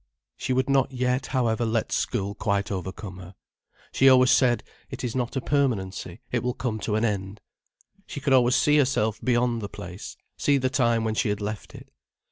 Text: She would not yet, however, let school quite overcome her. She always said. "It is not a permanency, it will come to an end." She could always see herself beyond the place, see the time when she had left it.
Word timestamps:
She 0.35 0.51
would 0.51 0.67
not 0.67 0.91
yet, 0.91 1.27
however, 1.27 1.63
let 1.63 1.91
school 1.91 2.33
quite 2.33 2.71
overcome 2.71 3.17
her. 3.19 3.35
She 3.91 4.09
always 4.09 4.31
said. 4.31 4.63
"It 4.89 5.03
is 5.03 5.15
not 5.15 5.35
a 5.35 5.41
permanency, 5.41 6.21
it 6.31 6.41
will 6.41 6.55
come 6.55 6.79
to 6.79 6.95
an 6.95 7.05
end." 7.05 7.39
She 8.07 8.19
could 8.19 8.33
always 8.33 8.55
see 8.55 8.77
herself 8.79 9.21
beyond 9.23 9.61
the 9.61 9.69
place, 9.69 10.17
see 10.39 10.57
the 10.57 10.71
time 10.71 11.03
when 11.03 11.13
she 11.13 11.29
had 11.29 11.39
left 11.39 11.75
it. 11.75 11.91